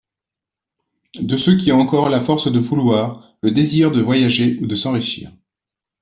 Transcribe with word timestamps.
De 1.19 1.37
ceux 1.37 1.57
qui 1.57 1.71
ont 1.71 1.79
encore 1.79 2.09
la 2.09 2.21
force 2.21 2.51
de 2.51 2.57
vouloir, 2.57 3.35
le 3.43 3.51
désir 3.51 3.91
de 3.91 4.01
voyager 4.01 4.57
ou 4.59 4.65
de 4.65 4.73
s’enrichir. 4.73 5.31